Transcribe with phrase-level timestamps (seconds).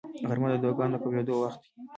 [0.29, 1.71] غرمه د دعاګانو د قبلېدو وخت وي